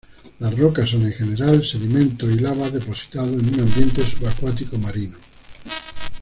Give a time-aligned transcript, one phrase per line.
[0.39, 5.19] Las rocas son, en general, sedimentos y lavas depositados en un ambiente subacuático marino.